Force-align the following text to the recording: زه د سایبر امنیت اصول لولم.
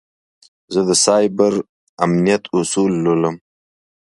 زه 0.73 0.81
د 0.89 0.91
سایبر 1.05 1.53
امنیت 2.05 2.43
اصول 2.57 2.91
لولم. 3.03 3.35